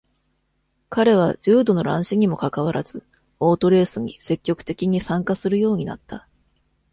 [0.89, 3.03] 彼は重度の乱視にもかかわらず、
[3.39, 6.27] オートレースに積極的に参加するようになった。